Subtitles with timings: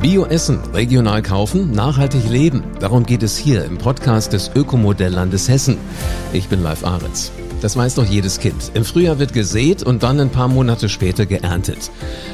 [0.00, 2.62] Bio-Essen, regional kaufen, nachhaltig leben.
[2.80, 5.76] Darum geht es hier im Podcast des Ökomodelllandes Hessen.
[6.32, 7.30] Ich bin Live Ahrens.
[7.60, 8.72] Das weiß doch jedes Kind.
[8.74, 11.90] Im Frühjahr wird gesät und dann ein paar Monate später geerntet.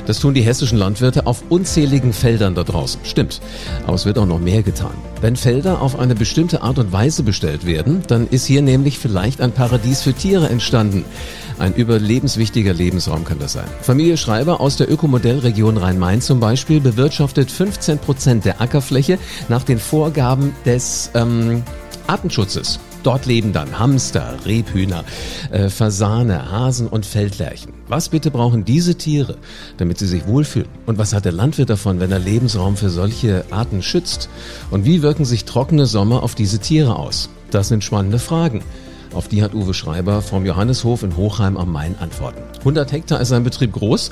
[0.07, 3.01] Das tun die hessischen Landwirte auf unzähligen Feldern da draußen.
[3.05, 3.41] Stimmt.
[3.87, 4.95] Aber es wird auch noch mehr getan.
[5.21, 9.41] Wenn Felder auf eine bestimmte Art und Weise bestellt werden, dann ist hier nämlich vielleicht
[9.41, 11.05] ein Paradies für Tiere entstanden.
[11.59, 13.67] Ein überlebenswichtiger Lebensraum kann das sein.
[13.81, 19.19] Familie Schreiber aus der Ökomodellregion Rhein-Main zum Beispiel bewirtschaftet 15 Prozent der Ackerfläche
[19.49, 21.63] nach den Vorgaben des ähm,
[22.07, 22.79] Artenschutzes.
[23.07, 25.05] Dort leben dann Hamster, Rebhühner,
[25.53, 27.73] äh, Fasane, Hasen und Feldlerchen.
[27.87, 29.37] Was bitte brauchen diese Tiere,
[29.77, 30.67] damit sie sich wohlfühlen?
[30.87, 34.29] Und was hat der Landwirt davon, wenn er Lebensraum für solche Arten schützt?
[34.73, 37.31] Und wie wirken sich trockene Sommer auf diese Tiere aus?
[37.53, 38.65] Das sind spannende Fragen.
[39.15, 42.43] Auf die hat Uwe Schreiber vom Johanneshof in Hochheim am Main Antworten.
[42.59, 44.11] 100 Hektar ist sein Betrieb groß.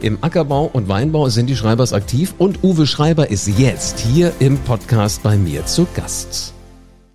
[0.00, 4.56] Im Ackerbau und Weinbau sind die Schreibers aktiv und Uwe Schreiber ist jetzt hier im
[4.58, 6.54] Podcast bei mir zu Gast.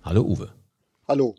[0.04, 0.61] Hallo Uwe.
[1.12, 1.34] Hallo.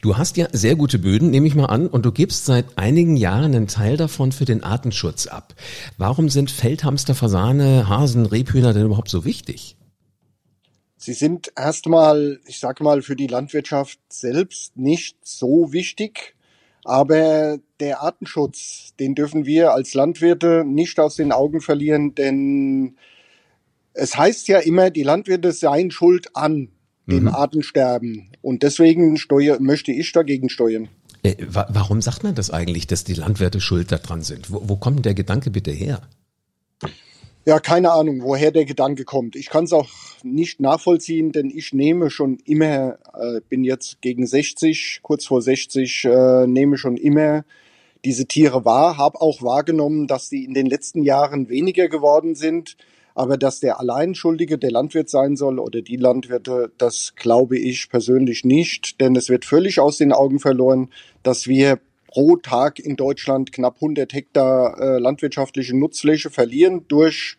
[0.00, 3.18] Du hast ja sehr gute Böden, nehme ich mal an, und du gibst seit einigen
[3.18, 5.54] Jahren einen Teil davon für den Artenschutz ab.
[5.98, 9.76] Warum sind Feldhamster, Fasane, Hasen, Rebhühner denn überhaupt so wichtig?
[10.96, 16.34] Sie sind erstmal, ich sage mal, für die Landwirtschaft selbst nicht so wichtig,
[16.82, 22.96] aber der Artenschutz, den dürfen wir als Landwirte nicht aus den Augen verlieren, denn
[23.92, 26.70] es heißt ja immer, die Landwirte seien schuld an
[27.06, 27.28] dem mhm.
[27.28, 28.30] Artensterben.
[28.42, 30.88] Und deswegen steuer, möchte ich dagegen steuern.
[31.22, 34.50] Äh, warum sagt man das eigentlich, dass die Landwirte schuld daran sind?
[34.50, 36.02] Wo, wo kommt der Gedanke bitte her?
[37.44, 39.34] Ja, keine Ahnung, woher der Gedanke kommt.
[39.34, 39.90] Ich kann es auch
[40.22, 46.04] nicht nachvollziehen, denn ich nehme schon immer, äh, bin jetzt gegen 60, kurz vor 60,
[46.04, 47.44] äh, nehme schon immer
[48.04, 52.76] diese Tiere wahr, habe auch wahrgenommen, dass die in den letzten Jahren weniger geworden sind.
[53.14, 58.44] Aber dass der Alleinschuldige der Landwirt sein soll oder die Landwirte, das glaube ich persönlich
[58.44, 60.90] nicht, denn es wird völlig aus den Augen verloren,
[61.22, 67.38] dass wir pro Tag in Deutschland knapp 100 Hektar äh, landwirtschaftliche Nutzfläche verlieren durch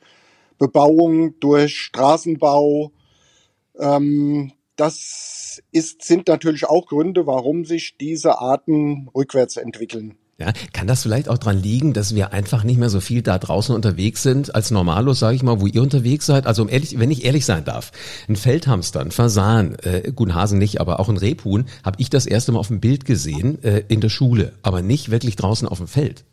[0.58, 2.92] Bebauung, durch Straßenbau.
[3.78, 10.18] Ähm, das ist, sind natürlich auch Gründe, warum sich diese Arten rückwärts entwickeln.
[10.40, 13.38] Ja, kann das vielleicht auch dran liegen, dass wir einfach nicht mehr so viel da
[13.38, 16.48] draußen unterwegs sind als Normalos, sage ich mal, wo ihr unterwegs seid?
[16.48, 17.92] Also um ehrlich, wenn ich ehrlich sein darf,
[18.28, 22.26] ein Feldhamster, ein Fasan, äh, gut Hasen nicht, aber auch ein Rebhuhn, habe ich das
[22.26, 25.78] erste Mal auf dem Bild gesehen äh, in der Schule, aber nicht wirklich draußen auf
[25.78, 26.26] dem Feld.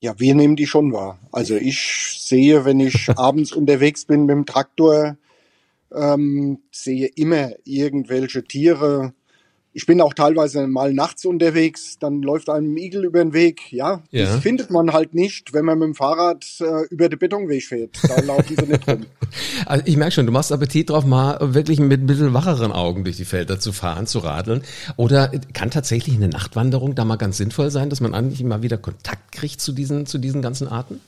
[0.00, 1.18] Ja, wir nehmen die schon wahr.
[1.32, 5.16] Also ich sehe, wenn ich abends unterwegs bin mit dem Traktor,
[5.92, 9.12] ähm, sehe immer irgendwelche Tiere,
[9.72, 13.70] ich bin auch teilweise mal nachts unterwegs, dann läuft einem Igel über den Weg.
[13.70, 14.24] Ja, ja.
[14.24, 17.96] das findet man halt nicht, wenn man mit dem Fahrrad äh, über den Betonweg fährt.
[18.08, 19.06] Da laufen sie nicht rum.
[19.66, 23.04] Also ich merke schon, du machst Appetit drauf, mal wirklich mit ein bisschen wacheren Augen
[23.04, 24.62] durch die Felder zu fahren, zu radeln.
[24.96, 28.78] Oder kann tatsächlich eine Nachtwanderung da mal ganz sinnvoll sein, dass man eigentlich mal wieder
[28.78, 31.00] Kontakt kriegt zu diesen, zu diesen ganzen Arten?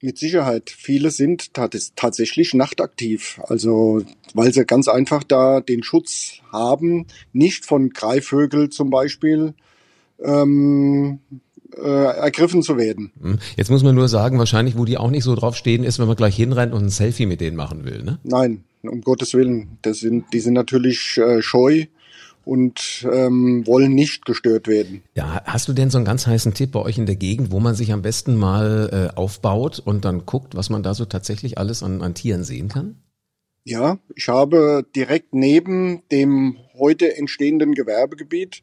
[0.00, 0.70] Mit Sicherheit.
[0.70, 3.40] Viele sind tatsächlich nachtaktiv.
[3.44, 9.54] Also, weil sie ganz einfach da den Schutz haben, nicht von Greifvögel zum Beispiel,
[10.22, 11.18] ähm,
[11.76, 13.12] äh, ergriffen zu werden.
[13.20, 13.38] Hm.
[13.56, 16.06] Jetzt muss man nur sagen, wahrscheinlich, wo die auch nicht so drauf stehen, ist, wenn
[16.06, 18.18] man gleich hinrennt und ein Selfie mit denen machen will, ne?
[18.22, 19.78] Nein, um Gottes Willen.
[19.82, 21.86] Das sind, die sind natürlich äh, scheu
[22.48, 25.02] und ähm, wollen nicht gestört werden.
[25.14, 27.60] Ja, hast du denn so einen ganz heißen Tipp bei euch in der Gegend, wo
[27.60, 31.58] man sich am besten mal äh, aufbaut und dann guckt, was man da so tatsächlich
[31.58, 32.96] alles an, an Tieren sehen kann?
[33.64, 38.62] Ja, ich habe direkt neben dem heute entstehenden Gewerbegebiet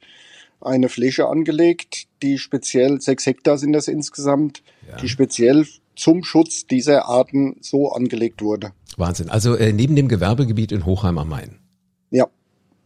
[0.61, 4.97] eine Fläche angelegt, die speziell, sechs Hektar sind das insgesamt, ja.
[4.97, 8.71] die speziell zum Schutz dieser Arten so angelegt wurde.
[8.97, 9.29] Wahnsinn.
[9.29, 11.59] Also äh, neben dem Gewerbegebiet in Hochheim am Main.
[12.09, 12.27] Ja.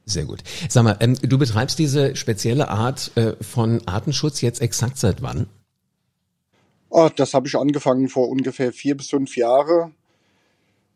[0.09, 0.43] Sehr gut.
[0.67, 5.47] Sag mal, ähm, du betreibst diese spezielle Art äh, von Artenschutz jetzt exakt seit wann?
[6.89, 9.93] Oh, das habe ich angefangen vor ungefähr vier bis fünf Jahren.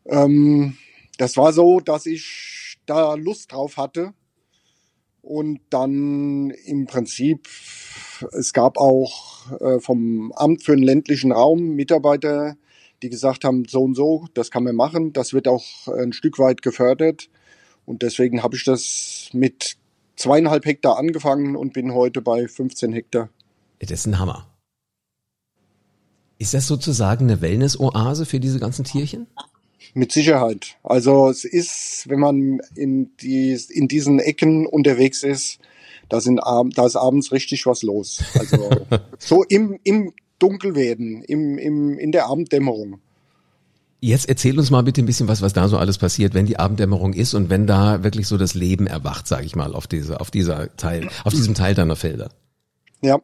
[0.06, 0.76] Ähm,
[1.16, 4.14] das war so, dass ich da Lust drauf hatte.
[5.22, 7.48] Und dann im Prinzip,
[8.32, 12.56] es gab auch äh, vom Amt für den ländlichen Raum Mitarbeiter,
[13.02, 15.12] die gesagt haben, so und so, das kann man machen.
[15.12, 17.30] Das wird auch ein Stück weit gefördert.
[17.86, 19.76] Und deswegen habe ich das mit
[20.16, 23.28] zweieinhalb Hektar angefangen und bin heute bei 15 Hektar.
[23.80, 24.46] Das ist ein Hammer.
[26.38, 29.26] Ist das sozusagen eine Wellness-Oase für diese ganzen Tierchen?
[29.92, 30.76] Mit Sicherheit.
[30.82, 35.58] Also es ist, wenn man in, die, in diesen Ecken unterwegs ist,
[36.08, 38.22] da, sind, da ist abends richtig was los.
[38.38, 38.86] Also
[39.18, 43.00] so im, im Dunkelwerden, im, im, in der Abenddämmerung.
[44.04, 46.58] Jetzt erzähl uns mal bitte ein bisschen was, was da so alles passiert, wenn die
[46.58, 50.20] Abenddämmerung ist und wenn da wirklich so das Leben erwacht, sage ich mal, auf diese,
[50.20, 52.28] auf dieser Teil, auf diesem Teil deiner Felder.
[53.00, 53.22] Ja.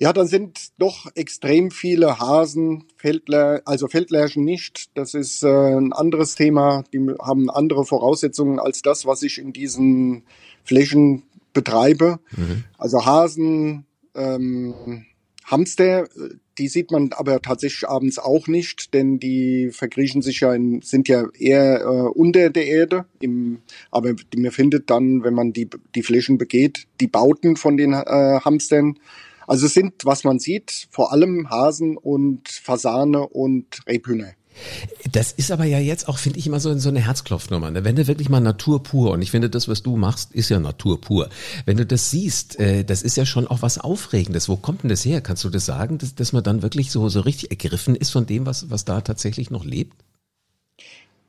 [0.00, 4.90] Ja, dann sind doch extrem viele Hasen, Feldler, also Feldlärchen nicht.
[4.94, 6.82] Das ist äh, ein anderes Thema.
[6.92, 10.24] Die haben andere Voraussetzungen als das, was ich in diesen
[10.64, 11.22] Flächen
[11.52, 12.18] betreibe.
[12.36, 12.64] Mhm.
[12.76, 13.86] Also Hasen,
[14.16, 15.04] ähm,
[15.44, 16.08] Hamster,
[16.58, 21.08] die sieht man aber tatsächlich abends auch nicht, denn die verkriechen sich ja in, sind
[21.08, 23.06] ja eher äh, unter der Erde.
[23.20, 23.58] Im,
[23.90, 28.40] aber man findet dann, wenn man die, die Flächen begeht, die Bauten von den äh,
[28.44, 28.98] Hamstern.
[29.46, 34.32] Also es sind, was man sieht, vor allem Hasen und Fasane und Rebhühner.
[35.12, 37.70] Das ist aber ja jetzt auch, finde ich, immer so, so eine Herzklopfnummer.
[37.70, 37.84] Ne?
[37.84, 40.60] Wenn du wirklich mal Natur pur, und ich finde, das, was du machst, ist ja
[40.60, 41.28] Natur pur.
[41.64, 44.48] Wenn du das siehst, äh, das ist ja schon auch was Aufregendes.
[44.48, 45.20] Wo kommt denn das her?
[45.20, 48.26] Kannst du das sagen, dass, dass man dann wirklich so, so richtig ergriffen ist von
[48.26, 49.94] dem, was, was da tatsächlich noch lebt?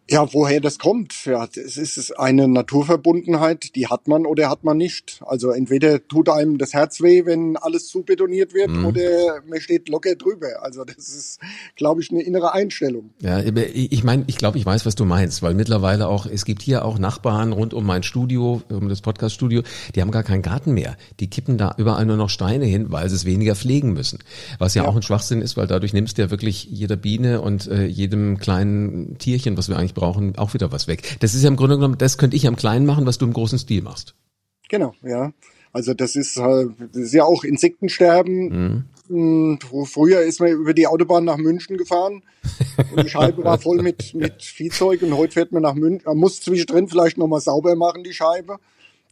[0.10, 1.26] Ja, woher das kommt?
[1.26, 5.22] Ja, es ist eine Naturverbundenheit, die hat man oder hat man nicht.
[5.24, 8.86] Also entweder tut einem das Herz weh, wenn alles zu betoniert wird, mhm.
[8.86, 10.64] oder man steht locker drüber.
[10.64, 11.40] Also das ist,
[11.76, 13.12] glaube ich, eine innere Einstellung.
[13.22, 16.64] Ja, ich meine, ich glaube, ich weiß, was du meinst, weil mittlerweile auch, es gibt
[16.64, 19.62] hier auch Nachbarn rund um mein Studio, um das Podcaststudio,
[19.94, 20.98] die haben gar keinen Garten mehr.
[21.20, 24.20] Die kippen da überall nur noch Steine hin, weil sie es weniger pflegen müssen.
[24.58, 24.90] Was ja, ja.
[24.90, 28.40] auch ein Schwachsinn ist, weil dadurch nimmst du ja wirklich jeder Biene und äh, jedem
[28.40, 31.18] kleinen Tierchen, was wir eigentlich brauchen, auch wieder was weg.
[31.19, 33.34] Das ist ja im Grunde genommen, das könnte ich am Kleinen machen, was du im
[33.34, 34.16] großen Stil machst.
[34.69, 35.31] Genau, ja.
[35.72, 38.50] Also das ist, das ist ja auch Insektensterben.
[38.50, 38.86] Mhm.
[39.10, 42.22] Hm, früher ist man über die Autobahn nach München gefahren
[42.92, 46.04] und die Scheibe war voll mit, mit Viehzeug und heute fährt man nach München.
[46.06, 48.57] Man muss zwischendrin vielleicht nochmal sauber machen, die Scheibe.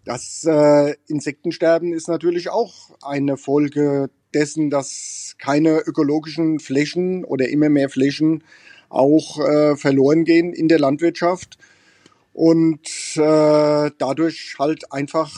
[0.05, 7.69] Das äh, Insektensterben ist natürlich auch eine Folge dessen, dass keine ökologischen Flächen oder immer
[7.69, 8.43] mehr Flächen
[8.89, 11.57] auch äh, verloren gehen in der Landwirtschaft
[12.33, 15.31] und äh, dadurch halt einfach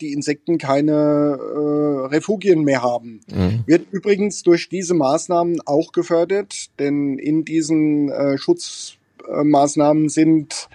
[0.00, 3.20] die Insekten keine äh, Refugien mehr haben.
[3.32, 3.64] Mhm.
[3.66, 10.68] Wird übrigens durch diese Maßnahmen auch gefördert, denn in diesen äh, Schutzmaßnahmen sind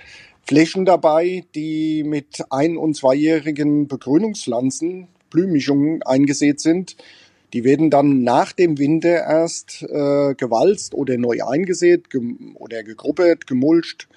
[0.44, 6.96] Flächen dabei, die mit ein- und zweijährigen Begrünungspflanzen, Blühmischungen eingesät sind,
[7.54, 13.48] die werden dann nach dem Winter erst äh, gewalzt oder neu eingesät gem oder gegruppert,
[13.48, 14.08] gemulcht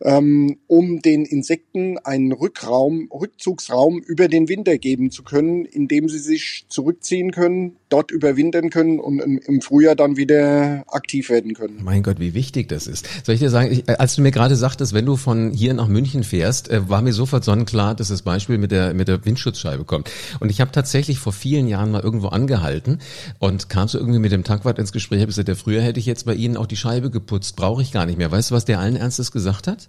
[0.00, 6.18] ähm, um den Insekten einen Rückraum, Rückzugsraum über den Winter geben zu können, indem sie
[6.18, 11.80] sich zurückziehen können, dort überwintern können und im Frühjahr dann wieder aktiv werden können.
[11.82, 13.08] Mein Gott, wie wichtig das ist.
[13.24, 15.88] Soll ich dir sagen, ich, als du mir gerade sagtest, wenn du von hier nach
[15.88, 19.84] München fährst, äh, war mir sofort sonnenklar, dass das Beispiel mit der, mit der Windschutzscheibe
[19.84, 20.10] kommt.
[20.40, 22.98] Und ich habe tatsächlich vor vielen Jahren mal irgendwo angehalten
[23.38, 26.06] und kam so irgendwie mit dem Tankwart ins Gespräch, habe gesagt, ja, früher hätte ich
[26.06, 28.30] jetzt bei Ihnen auch die Scheibe geputzt, brauche ich gar nicht mehr.
[28.30, 29.88] Weißt du, was der allen Ernstes gesagt hat?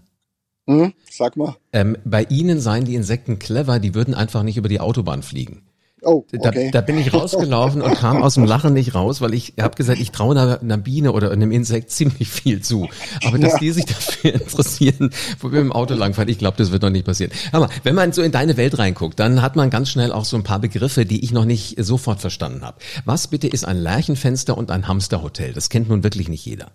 [0.67, 1.55] Hm, sag mal.
[1.73, 5.63] Ähm, bei Ihnen seien die Insekten clever, die würden einfach nicht über die Autobahn fliegen.
[6.01, 6.71] Oh, okay.
[6.71, 9.75] Da, da bin ich rausgelaufen und kam aus dem Lachen nicht raus, weil ich habe
[9.75, 12.87] gesagt, ich traue einer, einer, Biene oder einem Insekt ziemlich viel zu.
[13.25, 13.59] Aber dass ja.
[13.59, 17.05] die sich dafür interessieren, wo wir im Auto langfahren, ich glaube, das wird noch nicht
[17.05, 17.31] passieren.
[17.51, 20.37] Aber wenn man so in deine Welt reinguckt, dann hat man ganz schnell auch so
[20.37, 22.77] ein paar Begriffe, die ich noch nicht sofort verstanden habe.
[23.05, 25.53] Was bitte ist ein Lärchenfenster und ein Hamsterhotel?
[25.53, 26.71] Das kennt nun wirklich nicht jeder.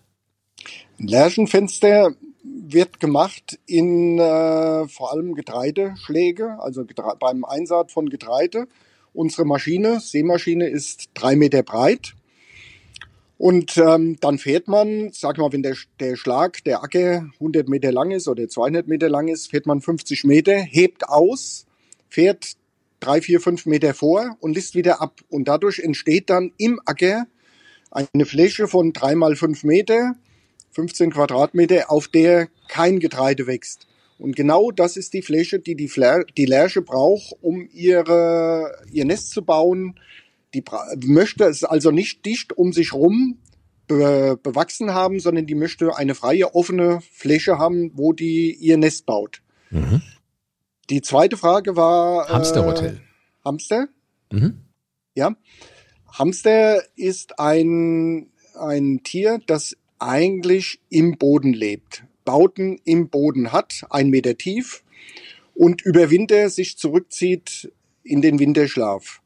[0.99, 2.13] Ein Lärchenfenster
[2.45, 6.85] wird gemacht in äh, vor allem Getreideschläge, also
[7.19, 8.67] beim Einsaat von Getreide.
[9.15, 12.15] Unsere Maschine, Seemaschine, ist drei Meter breit.
[13.39, 17.93] Und ähm, dann fährt man, sag mal, wenn der, der Schlag, der Acker 100 Meter
[17.93, 21.67] lang ist oder 200 Meter lang ist, fährt man 50 Meter, hebt aus,
[22.09, 22.57] fährt
[23.01, 25.21] drei, vier, fünf Meter vor und lässt wieder ab.
[25.29, 27.27] Und dadurch entsteht dann im Acker
[27.91, 30.15] eine Fläche von drei mal fünf Meter
[30.73, 33.87] 15 Quadratmeter, auf der kein Getreide wächst.
[34.25, 39.05] Und genau das ist die Fläche, die die, Fler die Lerche braucht, um ihre, ihr
[39.05, 40.01] Nest zu bauen.
[40.55, 40.65] Die
[41.05, 43.37] möchte es also nicht dicht um sich rum
[43.87, 49.05] be bewachsen haben, sondern die möchte eine freie, offene Fläche haben, wo die ihr Nest
[49.05, 49.43] baut.
[49.69, 50.01] Mhm.
[50.89, 52.27] Die zweite Frage war...
[52.31, 52.95] Hamsterhotel.
[52.95, 53.89] Äh, Hamster?
[54.33, 54.63] Mhm.
[55.15, 55.37] Ja.
[56.11, 64.11] Hamster ist ein, ein Tier, das eigentlich im Boden lebt, Bauten im Boden hat, ein
[64.11, 64.83] Meter tief
[65.55, 69.21] und über Winter sich zurückzieht in den Winterschlaf.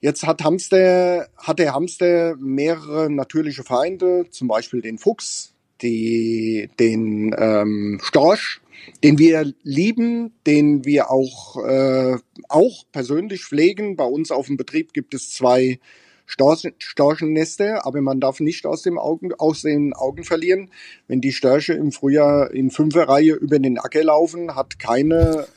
[0.00, 7.34] Jetzt hat Hamster, hat der Hamster mehrere natürliche Feinde, zum Beispiel den Fuchs, die, den
[7.38, 8.60] ähm, Storch,
[9.02, 12.18] den wir lieben, den wir auch, äh,
[12.48, 13.96] auch persönlich pflegen.
[13.96, 15.78] Bei uns auf dem Betrieb gibt es zwei
[16.26, 20.70] Storchennester, aber man darf nicht aus, dem Augen, aus den Augen verlieren,
[21.06, 25.46] wenn die Störche im Frühjahr in Fünferreihe über den Acker laufen, hat keine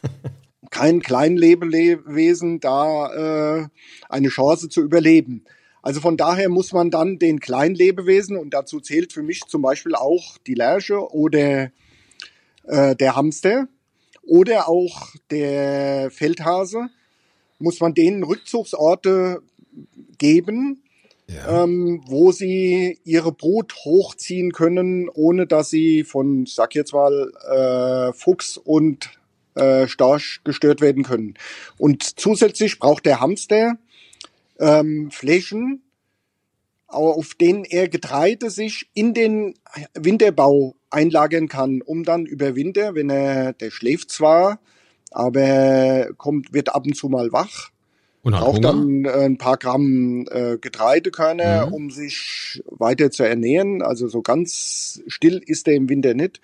[0.69, 3.67] kein Kleinlebewesen da äh,
[4.09, 5.45] eine Chance zu überleben.
[5.81, 9.95] Also von daher muss man dann den Kleinlebewesen, und dazu zählt für mich zum Beispiel
[9.95, 11.71] auch die Lerche oder
[12.63, 13.67] äh, der Hamster
[14.23, 16.89] oder auch der Feldhase,
[17.59, 19.41] muss man denen Rückzugsorte
[20.17, 20.83] geben,
[21.27, 21.63] ja.
[21.63, 28.13] ähm, wo sie ihre Brut hochziehen können, ohne dass sie von, sag jetzt mal, äh,
[28.13, 29.09] Fuchs und
[29.55, 31.33] äh, Storch gestört werden können.
[31.77, 33.77] Und zusätzlich braucht der Hamster
[34.59, 35.83] ähm, Flächen,
[36.87, 39.55] auf denen er Getreide sich in den
[39.93, 44.59] Winterbau einlagern kann, um dann über Winter, wenn er, der schläft zwar,
[45.11, 47.71] aber kommt, wird ab und zu mal wach,
[48.27, 48.73] und braucht Hunger?
[48.73, 51.73] dann äh, ein paar Gramm äh, Getreidekörner, mhm.
[51.73, 53.81] um sich weiter zu ernähren.
[53.81, 56.41] Also so ganz still ist er im Winter nicht.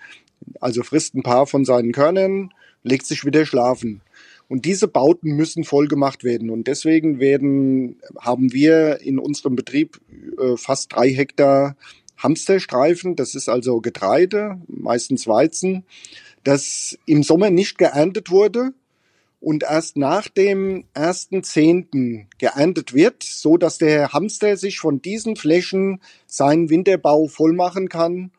[0.60, 4.00] Also frisst ein paar von seinen Körnern, legt sich wieder schlafen.
[4.48, 6.48] Und diese Bauten müssen voll gemacht werden.
[6.48, 10.00] Und deswegen werden, haben wir in unserem Betrieb
[10.40, 11.76] äh, fast drei Hektar
[12.16, 13.14] Hamsterstreifen.
[13.14, 15.84] Das ist also Getreide, meistens Weizen,
[16.44, 18.72] das im Sommer nicht geerntet wurde
[19.44, 25.36] und erst nach dem ersten Zehnten geerntet wird, so dass der Hamster sich von diesen
[25.36, 28.30] Flächen seinen Winterbau voll machen kann,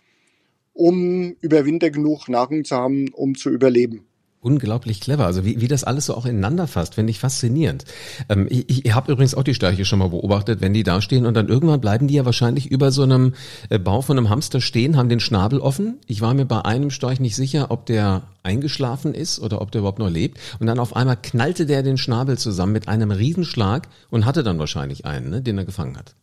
[0.73, 4.07] um über Winter genug Nahrung zu haben, um zu überleben
[4.45, 5.25] unglaublich clever.
[5.25, 7.83] Also wie, wie das alles so auch ineinander fasst, finde ich faszinierend.
[8.29, 11.25] Ähm, ich ich habe übrigens auch die Störche schon mal beobachtet, wenn die da stehen
[11.25, 13.33] und dann irgendwann bleiben die ja wahrscheinlich über so einem
[13.69, 15.99] äh, Bau von einem Hamster stehen, haben den Schnabel offen.
[16.07, 19.79] Ich war mir bei einem Storch nicht sicher, ob der eingeschlafen ist oder ob der
[19.79, 20.39] überhaupt noch lebt.
[20.59, 24.59] Und dann auf einmal knallte der den Schnabel zusammen mit einem Riesenschlag und hatte dann
[24.59, 26.15] wahrscheinlich einen, ne, den er gefangen hat.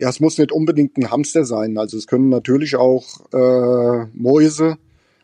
[0.00, 1.78] Ja, es muss nicht unbedingt ein Hamster sein.
[1.78, 4.76] Also es können natürlich auch äh, Mäuse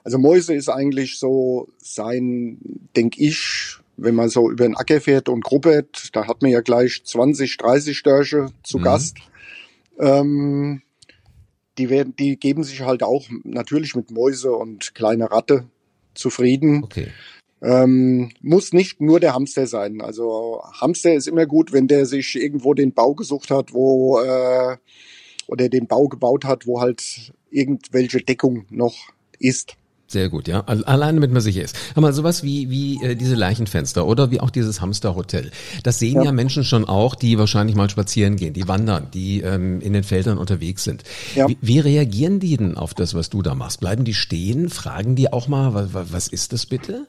[0.08, 2.56] also Mäuse ist eigentlich so sein,
[2.96, 6.62] denke ich, wenn man so über den Acker fährt und gruppert, da hat man ja
[6.62, 8.84] gleich 20, 30 Störche zu mhm.
[8.84, 9.18] Gast.
[10.00, 10.80] Ähm,
[11.76, 15.66] die, werden, die geben sich halt auch natürlich mit Mäuse und kleine Ratte
[16.14, 16.84] zufrieden.
[16.84, 17.08] Okay.
[17.60, 20.00] Ähm, muss nicht nur der Hamster sein.
[20.00, 24.78] Also Hamster ist immer gut, wenn der sich irgendwo den Bau gesucht hat, wo äh,
[25.48, 28.96] oder den Bau gebaut hat, wo halt irgendwelche Deckung noch
[29.38, 29.76] ist.
[30.10, 30.60] Sehr gut, ja.
[30.60, 31.76] Allein damit man sicher ist.
[31.94, 35.50] Mal, sowas wie, wie äh, diese Leichenfenster oder wie auch dieses Hamsterhotel.
[35.82, 36.24] Das sehen ja.
[36.24, 36.32] ja.
[36.32, 40.38] Menschen schon auch, die wahrscheinlich mal spazieren gehen, die wandern, die ähm, in den Feldern
[40.38, 41.02] unterwegs sind.
[41.34, 41.46] Ja.
[41.46, 43.80] Wie, wie reagieren die denn auf das, was du da machst?
[43.80, 44.70] Bleiben die stehen?
[44.70, 47.06] Fragen die auch mal, was, was ist das bitte?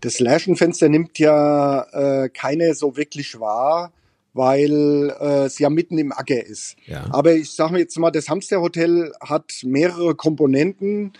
[0.00, 1.82] Das Leichenfenster nimmt ja
[2.24, 3.92] äh, keine so wirklich wahr
[4.32, 6.76] weil äh, es ja mitten im Acker ist.
[6.84, 7.06] Ja.
[7.10, 11.14] Aber ich sage mir jetzt mal, das Hamsterhotel hat mehrere Komponenten.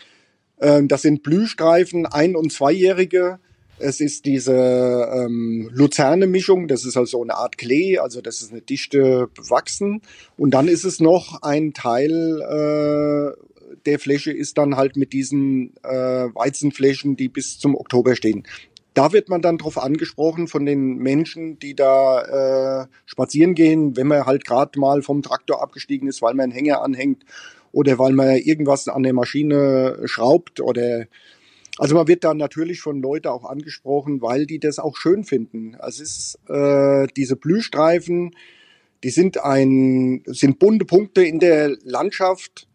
[0.60, 3.38] Ähm, das sind Blühstreifen, ein- und zweijährige.
[3.78, 8.62] Es ist diese ähm, Luzerne-Mischung, das ist also eine Art Klee, also das ist eine
[8.62, 10.00] dichte bewachsen.
[10.38, 13.46] Und dann ist es noch ein Teil äh,
[13.86, 15.88] der Fläche ist dann halt mit diesen äh,
[16.34, 18.44] Weizenflächen, die bis zum Oktober stehen.
[18.94, 24.06] Da wird man dann drauf angesprochen von den Menschen, die da äh, spazieren gehen, wenn
[24.06, 27.25] man halt gerade mal vom Traktor abgestiegen ist, weil man einen Hänger anhängt
[27.76, 31.04] oder weil man irgendwas an der Maschine schraubt oder
[31.76, 35.75] also man wird da natürlich von Leuten auch angesprochen, weil die das auch schön finden.
[35.78, 38.35] Also es ist äh, diese Blühstreifen,
[39.04, 42.66] die sind ein sind bunte Punkte in der Landschaft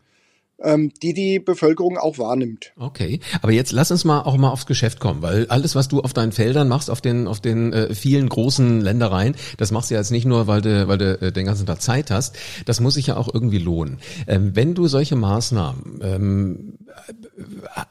[0.63, 2.73] ähm, die die Bevölkerung auch wahrnimmt.
[2.77, 6.01] Okay, aber jetzt lass uns mal auch mal aufs Geschäft kommen, weil alles, was du
[6.01, 9.95] auf deinen Feldern machst, auf den auf den äh, vielen großen Ländereien, das machst du
[9.95, 12.35] ja jetzt nicht nur, weil du weil du äh, den ganzen Tag Zeit hast.
[12.65, 13.99] Das muss sich ja auch irgendwie lohnen.
[14.27, 16.77] Ähm, wenn du solche Maßnahmen ähm,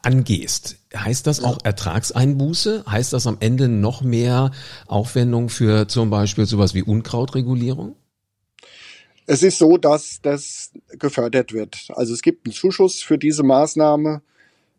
[0.01, 2.83] angehst, heißt das auch Ertragseinbuße?
[2.87, 4.51] Heißt das am Ende noch mehr
[4.87, 7.95] Aufwendung für zum Beispiel sowas wie Unkrautregulierung?
[9.31, 11.87] Es ist so, dass das gefördert wird.
[11.95, 14.21] Also es gibt einen Zuschuss für diese Maßnahme,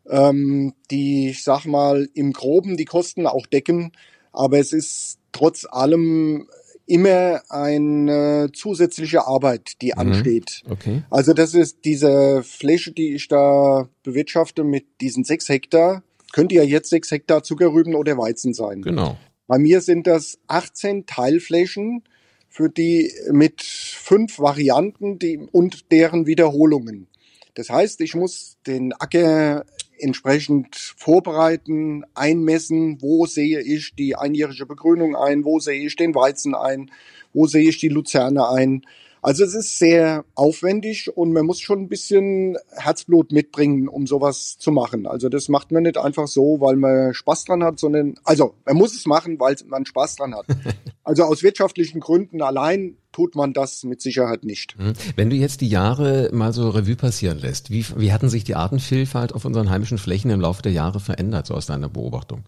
[0.07, 3.93] ähm, die, ich sag mal, im Groben die Kosten auch decken.
[4.31, 6.51] Aber es ist trotz allem
[6.85, 10.01] immer eine zusätzliche Arbeit, die mhm.
[10.01, 10.65] ansteht.
[10.69, 11.03] Okay.
[11.09, 16.63] Also das ist diese Fläche, die ich da bewirtschafte mit diesen sechs Hektar, könnte ja
[16.63, 18.83] jetzt sechs Hektar Zuckerrüben oder Weizen sein.
[18.83, 19.17] Genau.
[19.47, 22.05] Bei mir sind das 18 Teilflächen
[22.53, 27.09] für die mit fünf Varianten die, und deren Wiederholungen.
[27.55, 29.65] Das heißt, ich muss den Acker
[29.99, 36.55] entsprechend vorbereiten, einmessen, wo sehe ich die einjährige Begrünung ein, wo sehe ich den Weizen
[36.55, 36.91] ein,
[37.33, 38.85] wo sehe ich die Luzerne ein.
[39.25, 44.59] Also es ist sehr aufwendig und man muss schon ein bisschen Herzblut mitbringen, um sowas
[44.59, 45.07] zu machen.
[45.07, 48.77] Also das macht man nicht einfach so, weil man Spaß dran hat, sondern, also man
[48.77, 50.47] muss es machen, weil man Spaß dran hat.
[51.05, 54.77] Also aus wirtschaftlichen Gründen allein tut man das mit Sicherheit nicht.
[54.79, 54.93] Hm.
[55.17, 58.55] Wenn du jetzt die Jahre mal so Revue passieren lässt, wie, wie hatten sich die
[58.55, 62.45] Artenvielfalt auf unseren heimischen Flächen im Laufe der Jahre verändert, so aus deiner Beobachtung?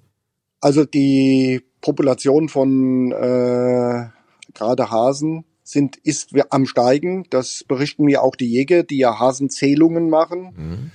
[0.61, 4.07] Also die Population von äh,
[4.55, 7.27] gerade Hasen sind, ist am Steigen.
[7.31, 10.53] Das berichten mir auch die Jäger, die ja Hasenzählungen machen.
[10.57, 10.91] Mhm.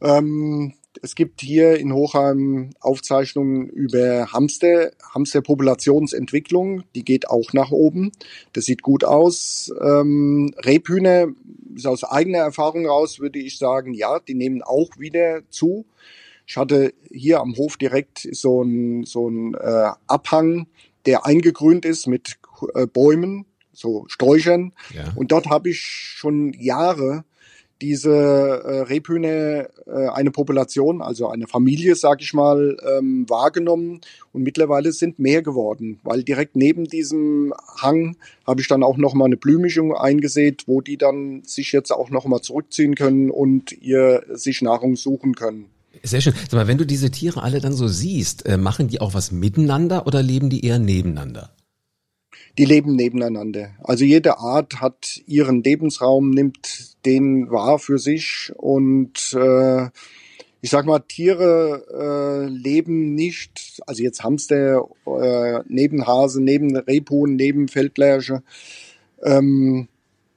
[0.00, 6.84] Ähm, es gibt hier in Hochheim Aufzeichnungen über Hamster, Hamsterpopulationsentwicklung.
[6.94, 8.12] Die geht auch nach oben.
[8.52, 9.72] Das sieht gut aus.
[9.80, 11.28] Ähm, Rebhühner,
[11.74, 15.84] ist aus eigener Erfahrung raus, würde ich sagen, ja, die nehmen auch wieder zu.
[16.46, 20.68] Ich hatte hier am Hof direkt so ein, so ein äh, Abhang,
[21.06, 22.38] der eingegrünt ist mit
[22.74, 24.72] äh, Bäumen so Sträuchern.
[24.94, 25.12] Ja.
[25.14, 27.24] Und dort habe ich schon Jahre
[27.82, 34.00] diese äh, Rebhühner äh, eine Population, also eine Familie, sag ich mal, ähm, wahrgenommen
[34.32, 38.16] und mittlerweile sind mehr geworden, weil direkt neben diesem Hang
[38.46, 42.10] habe ich dann auch noch mal eine Blühmischung eingesät, wo die dann sich jetzt auch
[42.10, 45.66] noch mal zurückziehen können und ihr sich Nahrung suchen können.
[46.02, 46.34] Sehr schön.
[46.34, 49.32] Sag mal, wenn du diese Tiere alle dann so siehst, äh, machen die auch was
[49.32, 51.50] miteinander oder leben die eher nebeneinander?
[52.58, 53.70] Die leben nebeneinander.
[53.82, 59.88] Also jede Art hat ihren Lebensraum, nimmt den wahr für sich und äh,
[60.60, 67.36] ich sag mal, Tiere äh, leben nicht, also jetzt Hamster äh, neben Hase, neben Rebhuhn,
[67.36, 68.42] neben Feldlärsche.
[69.22, 69.88] Ähm,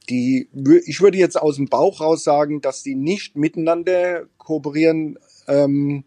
[0.09, 0.49] die,
[0.85, 5.17] ich würde jetzt aus dem Bauch raus sagen, dass die nicht miteinander kooperieren.
[5.47, 6.03] Ähm,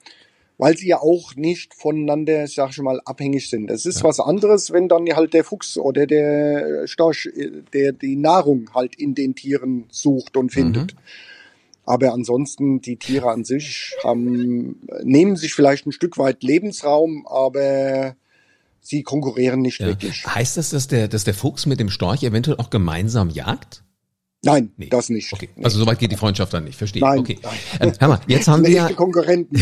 [0.61, 3.71] weil sie ja auch nicht voneinander, sag ich mal, abhängig sind.
[3.71, 4.05] Es ist ja.
[4.05, 7.31] was anderes, wenn dann halt der Fuchs oder der Storch,
[7.73, 10.95] der die Nahrung halt in den Tieren sucht und findet.
[10.95, 11.01] Mhm.
[11.87, 18.15] Aber ansonsten, die Tiere an sich haben, nehmen sich vielleicht ein Stück weit Lebensraum, aber
[18.83, 19.87] sie konkurrieren nicht ja.
[19.87, 20.27] wirklich.
[20.27, 23.83] Heißt das, dass der, dass der Fuchs mit dem Storch eventuell auch gemeinsam jagt?
[24.43, 24.89] Nein, nee.
[24.89, 25.31] das nicht.
[25.35, 25.51] Okay.
[25.63, 27.03] Also soweit geht die Freundschaft dann nicht, verstehe.
[27.03, 27.39] Nein, okay.
[27.43, 27.53] nein.
[27.81, 29.61] Ähm, hör mal, jetzt haben wir ja Konkurrenten.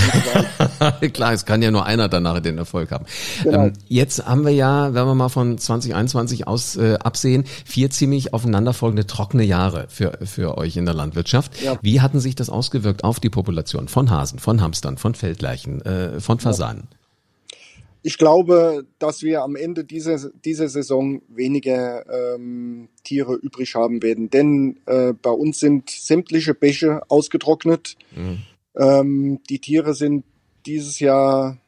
[1.12, 3.04] Klar, es kann ja nur einer danach den Erfolg haben.
[3.42, 3.66] Genau.
[3.66, 8.32] Ähm, jetzt haben wir ja, wenn wir mal von 2021 aus äh, absehen, vier ziemlich
[8.32, 11.60] aufeinanderfolgende trockene Jahre für für euch in der Landwirtschaft.
[11.60, 11.76] Ja.
[11.82, 16.20] Wie hatten sich das ausgewirkt auf die Population von Hasen, von Hamstern, von Feldleichen, äh,
[16.20, 16.86] von Fasanen?
[16.90, 16.97] Ja
[18.02, 24.30] ich glaube, dass wir am Ende dieser, dieser Saison weniger ähm, Tiere übrig haben werden,
[24.30, 27.96] denn äh, bei uns sind sämtliche Bäche ausgetrocknet.
[28.14, 28.38] Mhm.
[28.76, 30.24] Ähm, die Tiere sind
[30.66, 31.58] dieses Jahr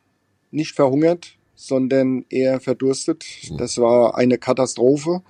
[0.50, 3.24] nicht verhungert, sondern eher verdurstet.
[3.50, 3.56] Mhm.
[3.58, 5.22] Das war eine Katastrophe.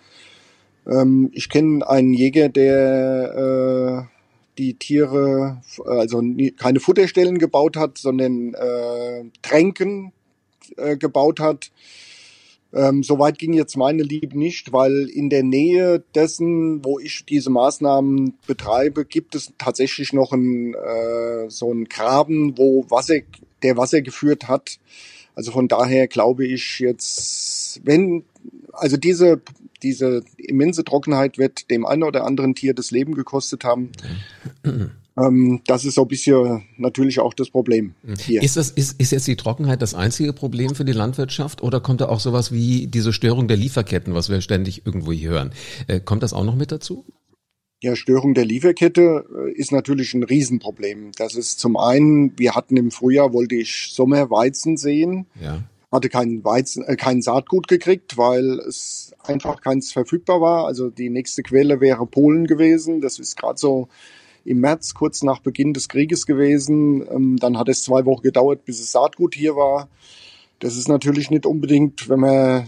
[0.87, 4.17] Ähm, ich kenne einen Jäger, der äh,
[4.59, 6.23] die Tiere, also
[6.59, 10.13] keine Futterstellen gebaut hat, sondern äh, Tränken
[10.77, 11.71] äh, gebaut hat.
[12.73, 17.51] Ähm, Soweit ging jetzt meine Liebe nicht, weil in der Nähe dessen, wo ich diese
[17.51, 23.17] Maßnahmen betreibe, gibt es tatsächlich noch ein, äh, so einen Graben, wo Wasser,
[23.63, 24.79] der Wasser geführt hat.
[25.35, 28.25] Also von daher glaube ich jetzt, wenn,
[28.73, 29.41] also diese,
[29.83, 33.91] diese immense Trockenheit wird dem einen oder anderen Tier das Leben gekostet haben.
[35.21, 38.43] Ähm, das ist so ein bisschen natürlich auch das Problem hier.
[38.43, 42.01] Ist, das, ist, ist jetzt die Trockenheit das einzige Problem für die Landwirtschaft oder kommt
[42.01, 45.53] da auch sowas wie diese Störung der Lieferketten, was wir ständig irgendwo hier hören?
[45.89, 47.05] Äh, kommt das auch noch mit dazu?
[47.83, 51.13] Ja, Störung der Lieferkette äh, ist natürlich ein Riesenproblem.
[51.17, 55.27] Das ist zum einen, wir hatten im Frühjahr, wollte ich Sommerweizen sehen.
[55.41, 55.63] Ja.
[55.91, 60.67] Hatte kein Weizen, äh, kein Saatgut gekriegt, weil es einfach keins verfügbar war.
[60.67, 63.01] Also die nächste Quelle wäre Polen gewesen.
[63.01, 63.89] Das ist gerade so
[64.45, 67.07] im März, kurz nach Beginn des Krieges gewesen.
[67.11, 69.89] Ähm, dann hat es zwei Wochen gedauert, bis das Saatgut hier war.
[70.59, 72.67] Das ist natürlich nicht unbedingt, wenn man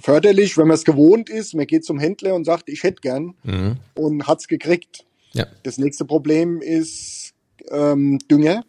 [0.00, 3.34] förderlich, wenn man es gewohnt ist, man geht zum Händler und sagt, ich hätte gern
[3.42, 3.76] mhm.
[3.94, 5.04] und hat's gekriegt.
[5.32, 5.46] Ja.
[5.62, 7.34] Das nächste Problem ist
[7.70, 8.64] ähm, Dünger.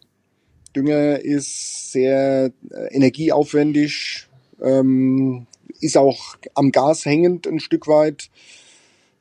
[0.76, 4.26] Dünger ist sehr äh, energieaufwendig,
[4.62, 5.46] ähm,
[5.80, 8.30] ist auch am Gas hängend ein Stück weit.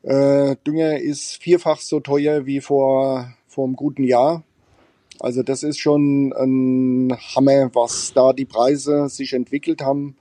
[0.04, 4.44] Äh, Dünger ist vierfach so teuer wie vor, vor einem guten Jahr.
[5.20, 10.18] Also das ist schon ein Hammer, was da die Preise sich entwickelt haben.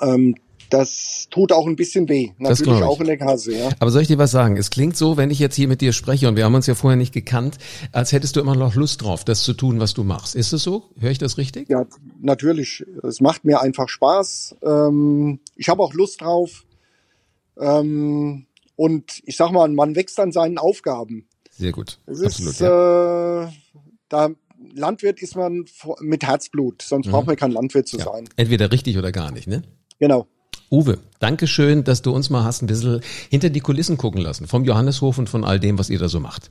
[0.00, 0.36] Ähm,
[0.70, 2.30] das tut auch ein bisschen weh.
[2.38, 3.68] Natürlich auch in der Kasse, ja.
[3.78, 4.56] Aber soll ich dir was sagen?
[4.56, 6.74] Es klingt so, wenn ich jetzt hier mit dir spreche und wir haben uns ja
[6.74, 7.58] vorher nicht gekannt,
[7.92, 10.34] als hättest du immer noch Lust drauf, das zu tun, was du machst.
[10.34, 10.84] Ist es so?
[10.98, 11.68] Höre ich das richtig?
[11.68, 11.86] Ja,
[12.20, 12.84] natürlich.
[13.02, 14.56] Es macht mir einfach Spaß.
[14.62, 16.64] Ähm, ich habe auch Lust drauf,
[17.58, 21.28] Ähm, und ich sag mal, man wächst an seinen Aufgaben.
[21.50, 21.98] Sehr gut.
[22.06, 23.44] Es Absolut, ist, ja.
[23.44, 23.48] äh,
[24.08, 24.30] da
[24.74, 25.64] Landwirt ist man
[26.00, 27.10] mit Herzblut, sonst mhm.
[27.12, 28.04] braucht man kein Landwirt zu ja.
[28.04, 28.28] sein.
[28.36, 29.62] Entweder richtig oder gar nicht, ne?
[29.98, 30.26] Genau.
[30.70, 34.46] Uwe, danke schön, dass du uns mal hast ein bisschen hinter die Kulissen gucken lassen,
[34.46, 36.48] vom Johanneshof und von all dem, was ihr da so macht.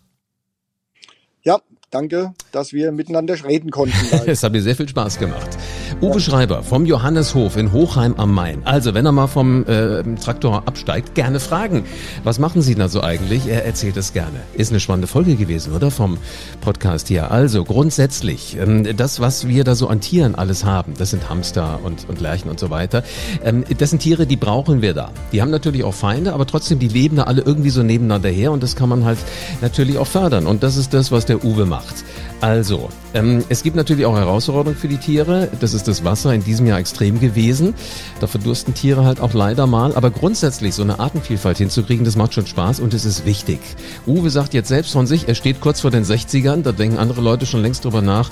[1.43, 3.97] Ja, danke, dass wir miteinander reden konnten.
[4.25, 5.57] es hat mir sehr viel Spaß gemacht.
[6.01, 8.61] Uwe Schreiber vom Johanneshof in Hochheim am Main.
[8.65, 11.85] Also, wenn er mal vom äh, Traktor absteigt, gerne fragen.
[12.25, 13.47] Was machen Sie da so eigentlich?
[13.47, 14.41] Er erzählt es gerne.
[14.55, 15.91] Ist eine spannende Folge gewesen, oder?
[15.91, 16.17] Vom
[16.59, 17.31] Podcast hier.
[17.31, 21.79] Also, grundsätzlich, ähm, das, was wir da so an Tieren alles haben, das sind Hamster
[21.81, 23.03] und, und Lerchen und so weiter.
[23.41, 25.11] Ähm, das sind Tiere, die brauchen wir da.
[25.31, 28.51] Die haben natürlich auch Feinde, aber trotzdem, die leben da alle irgendwie so nebeneinander her
[28.51, 29.19] und das kann man halt
[29.61, 30.45] natürlich auch fördern.
[30.45, 32.03] Und das ist das, was der Uwe macht.
[32.41, 35.47] Also, ähm, es gibt natürlich auch Herausforderungen für die Tiere.
[35.61, 37.73] Das ist das Wasser in diesem Jahr extrem gewesen.
[38.19, 39.95] Da verdursten Tiere halt auch leider mal.
[39.95, 43.59] Aber grundsätzlich so eine Artenvielfalt hinzukriegen, das macht schon Spaß und es ist wichtig.
[44.05, 46.61] Uwe sagt jetzt selbst von sich, er steht kurz vor den 60ern.
[46.63, 48.29] Da denken andere Leute schon längst drüber nach,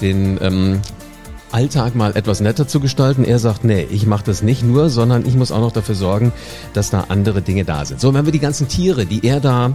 [0.00, 0.80] den ähm,
[1.52, 3.24] Alltag mal etwas netter zu gestalten.
[3.24, 6.32] Er sagt, nee, ich mache das nicht nur, sondern ich muss auch noch dafür sorgen,
[6.72, 8.00] dass da andere Dinge da sind.
[8.00, 9.72] So, wenn wir die ganzen Tiere, die er da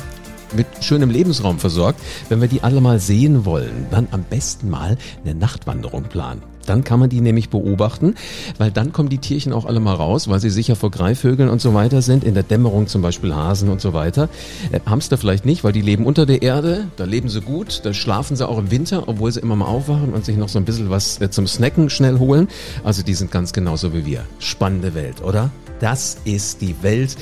[0.53, 1.99] mit schönem Lebensraum versorgt.
[2.27, 6.41] Wenn wir die alle mal sehen wollen, dann am besten mal eine Nachtwanderung planen.
[6.69, 8.13] Dann kann man die nämlich beobachten,
[8.60, 11.60] weil dann kommen die Tierchen auch alle mal raus, weil sie sicher vor Greifvögeln und
[11.60, 12.23] so weiter sind.
[12.23, 14.29] In der Dämmerung zum Beispiel Hasen und so weiter.
[14.71, 16.88] Äh, Hamster vielleicht nicht, weil die leben unter der Erde.
[16.95, 17.82] Da leben sie gut.
[17.84, 20.60] Da schlafen sie auch im Winter, obwohl sie immer mal aufwachen und sich noch so
[20.60, 22.47] ein bisschen was äh, zum Snacken schnell holen.
[22.84, 24.25] Also die sind ganz genauso wie wir.
[24.38, 25.49] Spannende Welt, oder?
[25.79, 27.15] Das ist die Welt,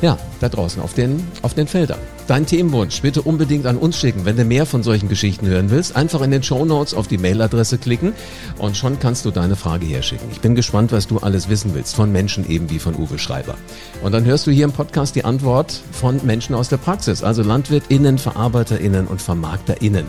[0.00, 1.98] ja, da draußen auf den, auf den Feldern.
[2.28, 4.24] Dein Themenwunsch bitte unbedingt an uns schicken.
[4.24, 7.18] Wenn du mehr von solchen Geschichten hören willst, einfach in den Show Notes auf die
[7.18, 8.14] Mailadresse klicken
[8.58, 10.28] und schon kannst du deine Frage herschicken.
[10.30, 13.56] Ich bin gespannt, was du alles wissen willst von Menschen eben wie von Uwe Schreiber.
[14.00, 17.42] Und dann hörst du hier im Podcast die Antwort von Menschen aus der Praxis, also
[17.42, 20.06] LandwirtInnen, VerarbeiterInnen und VermarkterInnen.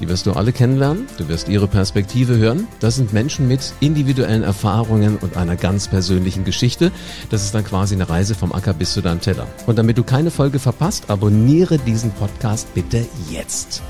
[0.00, 2.66] Die wirst du alle kennenlernen, du wirst ihre Perspektive hören.
[2.80, 6.90] Das sind Menschen mit individuellen Erfahrungen und einer ganz persönlichen Geschichte.
[7.30, 9.46] Das ist dann quasi eine Reise vom Acker bis zu deinem Teller.
[9.68, 13.82] Und damit du keine Folge verpasst, abonniere diesen Podcast bitte jetzt.